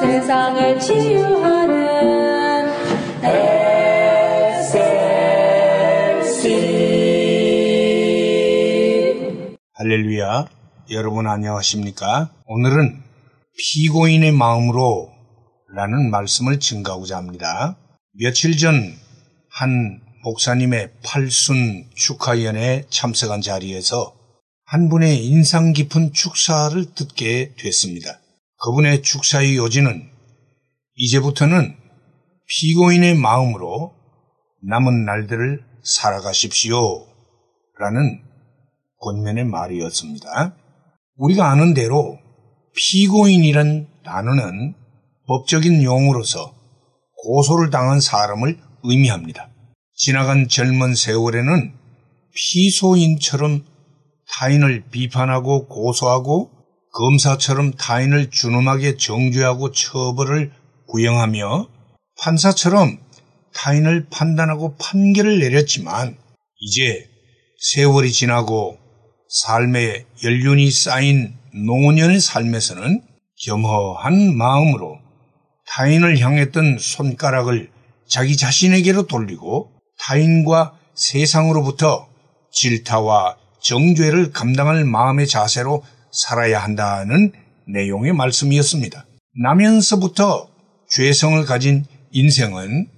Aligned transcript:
세상을 0.00 0.80
치유하는 0.80 1.78
SLC 7.78 9.58
할렐루야. 9.74 10.46
여러분 10.90 11.26
안녕하십니까? 11.26 12.30
오늘은 12.46 13.02
피고인의 13.58 14.32
마음으로 14.32 15.10
라는 15.74 16.10
말씀을 16.10 16.60
증가하고자 16.60 17.16
합니다. 17.16 17.76
며칠 18.12 18.56
전 18.56 19.08
한 19.50 20.00
목사님의 20.22 20.90
팔순 21.04 21.90
축하연에 21.96 22.84
참석한 22.90 23.40
자리에서 23.40 24.14
한 24.64 24.88
분의 24.88 25.24
인상 25.26 25.72
깊은 25.72 26.12
축사를 26.12 26.94
듣게 26.94 27.54
됐습니다. 27.58 28.20
그분의 28.60 29.02
축사의 29.02 29.56
요지는 29.56 30.10
이제부터는 30.96 31.76
피고인의 32.46 33.14
마음으로 33.16 33.94
남은 34.62 35.04
날들을 35.04 35.64
살아가십시오. 35.84 37.06
라는 37.78 38.20
권면의 39.00 39.44
말이었습니다. 39.44 40.56
우리가 41.16 41.50
아는 41.50 41.74
대로 41.74 42.18
피고인이란 42.74 43.86
단어는 44.04 44.74
법적인 45.28 45.82
용어로서 45.82 46.54
고소를 47.22 47.70
당한 47.70 48.00
사람을 48.00 48.58
의미합니다. 48.82 49.50
지나간 49.94 50.48
젊은 50.48 50.94
세월에는 50.94 51.74
피소인처럼 52.34 53.64
타인을 54.30 54.88
비판하고 54.90 55.66
고소하고 55.68 56.57
검사처럼 56.98 57.74
타인을 57.74 58.30
준엄하게 58.30 58.96
정죄하고 58.96 59.70
처벌을 59.70 60.50
구형하며 60.88 61.68
판사처럼 62.20 62.98
타인을 63.54 64.08
판단하고 64.10 64.74
판결을 64.78 65.38
내렸지만 65.38 66.18
이제 66.60 67.08
세월이 67.60 68.10
지나고 68.10 68.78
삶의 69.28 70.06
연륜이 70.24 70.72
쌓인 70.72 71.36
노년의 71.54 72.18
삶에서는 72.18 73.02
겸허한 73.44 74.36
마음으로 74.36 74.98
타인을 75.68 76.18
향했던 76.18 76.78
손가락을 76.80 77.70
자기 78.08 78.36
자신에게로 78.36 79.06
돌리고 79.06 79.70
타인과 80.00 80.76
세상으로부터 80.96 82.08
질타와 82.50 83.36
정죄를 83.60 84.32
감당할 84.32 84.84
마음의 84.84 85.28
자세로 85.28 85.84
살아야 86.12 86.62
한다는 86.62 87.32
내용의 87.66 88.12
말씀이었습니다. 88.12 89.06
나면서부터 89.42 90.48
죄성을 90.90 91.44
가진 91.44 91.84
인생은 92.12 92.88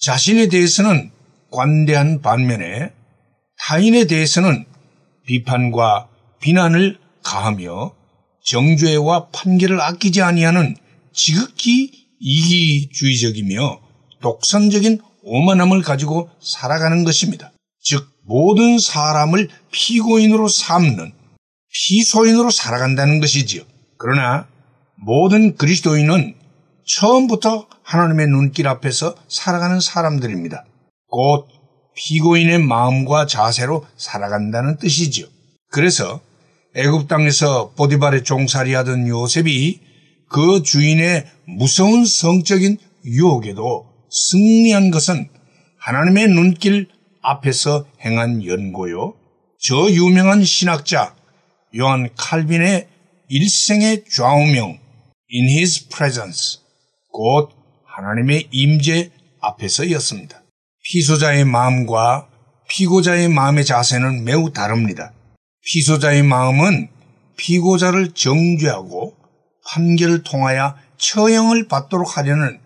자신에 0.00 0.48
대해서는 0.48 1.10
관대한 1.50 2.20
반면에 2.20 2.92
타인에 3.58 4.06
대해서는 4.06 4.64
비판과 5.26 6.08
비난을 6.40 6.98
가하며 7.24 7.94
정죄와 8.44 9.28
판결을 9.30 9.80
아끼지 9.80 10.22
아니하는 10.22 10.76
지극히 11.12 11.90
이기주의적이며 12.20 13.80
독선적인 14.20 15.00
오만함을 15.22 15.82
가지고 15.82 16.30
살아가는 16.40 17.02
것입니다. 17.04 17.52
즉 17.82 18.06
모든 18.24 18.78
사람을 18.78 19.48
피고인으로 19.72 20.48
삼는 20.48 21.12
피소인으로 21.76 22.50
살아간다는 22.50 23.20
것이지요. 23.20 23.62
그러나 23.98 24.46
모든 24.96 25.56
그리스도인은 25.56 26.34
처음부터 26.86 27.66
하나님의 27.82 28.28
눈길 28.28 28.68
앞에서 28.68 29.14
살아가는 29.28 29.80
사람들입니다. 29.80 30.64
곧 31.08 31.48
피고인의 31.96 32.58
마음과 32.60 33.26
자세로 33.26 33.86
살아간다는 33.96 34.76
뜻이지요. 34.78 35.26
그래서 35.70 36.20
애굽 36.74 37.08
땅에서 37.08 37.72
보디발의 37.76 38.24
종살이 38.24 38.74
하던 38.74 39.08
요셉이 39.08 39.80
그 40.28 40.62
주인의 40.62 41.26
무서운 41.46 42.04
성적인 42.04 42.78
유혹에도 43.04 43.86
승리한 44.10 44.90
것은 44.90 45.28
하나님의 45.78 46.28
눈길 46.28 46.88
앞에서 47.22 47.86
행한 48.04 48.44
연고요. 48.44 49.14
저 49.58 49.90
유명한 49.90 50.44
신학자 50.44 51.15
요한 51.78 52.08
칼빈의 52.16 52.88
일생의 53.28 54.04
좌우명 54.10 54.78
in 55.32 55.48
his 55.48 55.88
presence 55.88 56.60
곧 57.12 57.50
하나님의 57.84 58.48
임재 58.50 59.10
앞에서였습니다. 59.40 60.42
피소자의 60.84 61.44
마음과 61.44 62.28
피고자의 62.68 63.28
마음의 63.28 63.64
자세는 63.64 64.24
매우 64.24 64.52
다릅니다. 64.52 65.12
피소자의 65.64 66.22
마음은 66.22 66.88
피고자를 67.36 68.12
정죄하고 68.12 69.14
판결을 69.68 70.22
통하여 70.22 70.76
처형을 70.98 71.68
받도록 71.68 72.16
하려는 72.16 72.60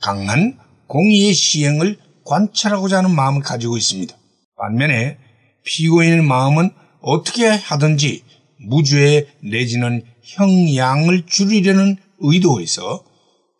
강한 0.00 0.58
공의의 0.86 1.34
시행을 1.34 1.98
관찰하고자 2.24 2.98
하는 2.98 3.10
마음을 3.14 3.42
가지고 3.42 3.76
있습니다. 3.76 4.16
반면에 4.56 5.18
피고인의 5.64 6.22
마음은 6.22 6.70
어떻게 7.00 7.48
하든지 7.48 8.23
무죄 8.66 9.28
내지는 9.40 10.02
형량을 10.22 11.26
줄이려는 11.26 11.96
의도에서 12.18 13.04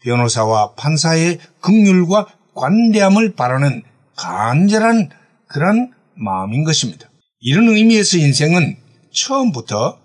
변호사와 0.02 0.74
판사의 0.74 1.38
극률과 1.60 2.26
관대함을 2.54 3.34
바라는 3.34 3.82
간절한 4.16 5.10
그런 5.48 5.92
마음인 6.14 6.64
것입니다. 6.64 7.10
이런 7.40 7.68
의미에서 7.68 8.18
인생은 8.18 8.76
처음부터 9.12 9.98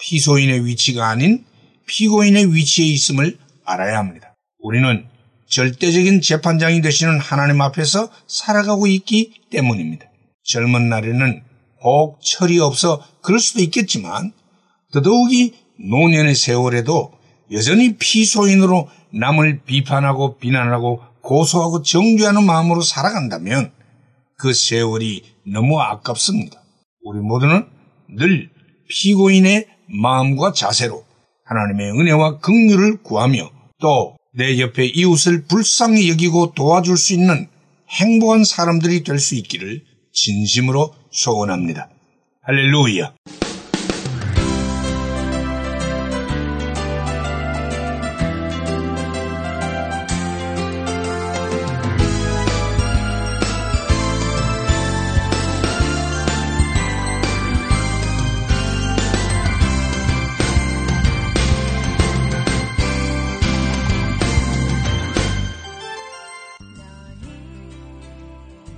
피소인의 0.00 0.66
위치가 0.66 1.08
아닌 1.08 1.44
피고인의 1.86 2.54
위치에 2.54 2.86
있음을 2.86 3.38
알아야 3.64 3.98
합니다. 3.98 4.34
우리는 4.58 5.06
절대적인 5.48 6.20
재판장이 6.20 6.80
되시는 6.80 7.20
하나님 7.20 7.60
앞에서 7.60 8.10
살아가고 8.26 8.86
있기 8.86 9.34
때문입니다. 9.50 10.06
젊은 10.44 10.88
날에는 10.88 11.42
혹 11.82 12.20
철이 12.22 12.58
없어 12.60 13.04
그럴 13.20 13.38
수도 13.38 13.60
있겠지만 13.60 14.32
더더욱이 14.94 15.54
노년의 15.78 16.34
세월에도 16.34 17.12
여전히 17.52 17.96
피소인으로 17.96 18.88
남을 19.12 19.62
비판하고 19.64 20.38
비난하고 20.38 21.00
고소하고 21.20 21.82
정죄하는 21.82 22.44
마음으로 22.44 22.80
살아간다면 22.80 23.72
그 24.38 24.52
세월이 24.52 25.22
너무 25.52 25.80
아깝습니다. 25.80 26.62
우리 27.02 27.20
모두는 27.20 27.66
늘 28.08 28.50
피고인의 28.88 29.66
마음과 29.88 30.52
자세로 30.52 31.04
하나님의 31.44 31.90
은혜와 31.92 32.38
긍휼을 32.38 33.02
구하며 33.02 33.50
또 33.80 34.16
내 34.36 34.58
옆에 34.58 34.86
이웃을 34.86 35.44
불쌍히 35.44 36.10
여기고 36.10 36.54
도와줄 36.54 36.96
수 36.96 37.14
있는 37.14 37.46
행복한 37.88 38.42
사람들이 38.42 39.04
될 39.04 39.20
수 39.20 39.36
있기를 39.36 39.84
진심으로 40.12 40.92
소원합니다. 41.12 41.88
할렐루야. 42.42 43.14